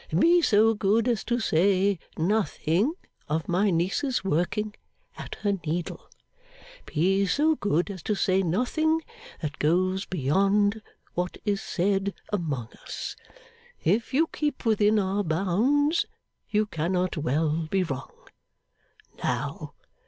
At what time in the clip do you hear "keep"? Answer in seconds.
14.33-14.65